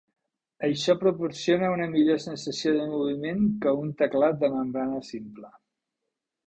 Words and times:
Això 0.67 0.95
proporciona 1.03 1.69
una 1.75 1.87
millor 1.91 2.19
sensació 2.25 2.73
de 2.79 2.89
moviment 2.95 3.47
que 3.67 3.75
un 3.83 3.93
teclat 4.03 4.45
de 4.45 4.53
membrana 4.59 5.05
simple. 5.15 5.55